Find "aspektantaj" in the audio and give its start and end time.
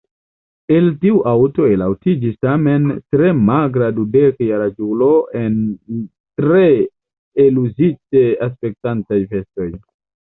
8.51-9.25